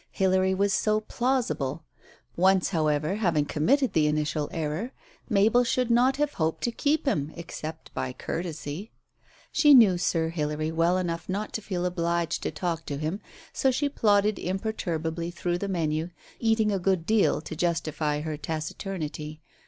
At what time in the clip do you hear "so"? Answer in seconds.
0.73-0.99, 13.53-13.69